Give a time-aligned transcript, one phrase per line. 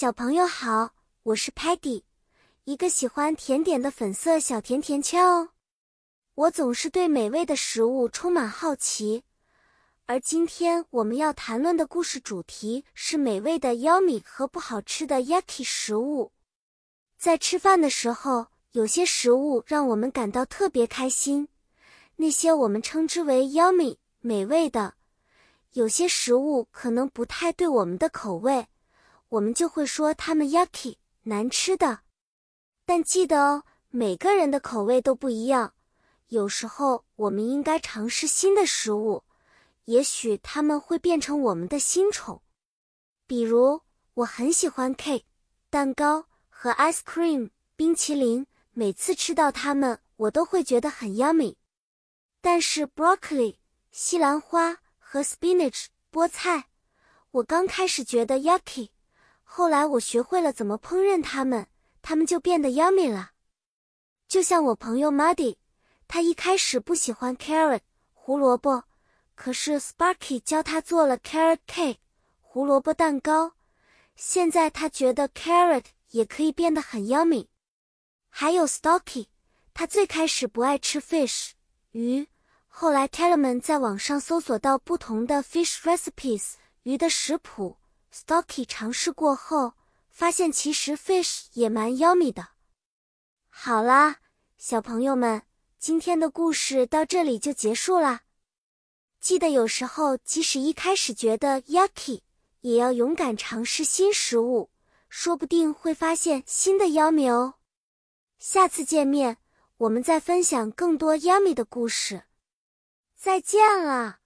[0.00, 0.92] 小朋友好，
[1.24, 2.04] 我是 Patty，
[2.62, 5.48] 一个喜欢甜点的粉色小甜甜圈哦。
[6.36, 9.24] 我总是对美味的食物充满好奇，
[10.06, 16.30] 而今天我们要谈论的故事主题是美味的 yummy 和不好吃的 yucky 食物。
[17.16, 21.48] 在吃饭的时候，有些食物让我们感到特别开心，
[22.14, 24.92] 那些我们称之为 yummy 美味的；
[25.72, 28.68] 有些食物可能不太对我们的口味。
[29.30, 32.00] 我们就会说它们 yucky 难吃的，
[32.86, 35.74] 但记得哦，每个人的口味都不一样。
[36.28, 39.24] 有时候我们应该尝试新的食物，
[39.84, 42.42] 也许它们会变成我们的新宠。
[43.26, 43.82] 比如，
[44.14, 45.24] 我很喜欢 cake
[45.68, 51.56] 蛋糕和 ice cream 冰淇淋，每次吃到它们，我都会觉得很 yummy。
[52.40, 53.56] 但是 broccoli
[53.90, 56.68] 西兰花和 spinach 菠菜，
[57.30, 58.90] 我刚开始觉得 yucky。
[59.50, 61.66] 后来我学会了怎么烹饪它们，
[62.02, 63.30] 它们就变得 yummy 了。
[64.28, 65.56] 就像我朋友 Muddy，
[66.06, 67.80] 他一开始不喜欢 carrot
[68.12, 68.84] 胡萝卜，
[69.34, 71.96] 可是 Sparky 教他做了 carrot cake
[72.40, 73.54] 胡萝卜蛋糕，
[74.14, 77.48] 现在他觉得 carrot 也可以变得很 yummy。
[78.28, 79.28] 还有 Stocky，
[79.72, 81.52] 他最开始不爱吃 fish
[81.92, 82.28] 鱼，
[82.68, 86.52] 后来 Tellerman 在网上搜索到不同的 fish recipes
[86.82, 87.78] 鱼的食谱。
[88.12, 89.74] Stocky 尝试过后，
[90.10, 92.48] 发现其实 fish 也蛮 yummy 的。
[93.48, 94.16] 好啦，
[94.56, 95.42] 小朋友们，
[95.78, 98.22] 今天的故事到这里就结束啦。
[99.20, 102.22] 记得有时候即使一开始觉得 yucky，
[102.60, 104.70] 也要勇敢尝试新食物，
[105.08, 107.54] 说不定会发现新的 yummy 哦。
[108.38, 109.38] 下次见面，
[109.78, 112.24] 我们再分享更多 yummy 的故事。
[113.16, 114.20] 再见了。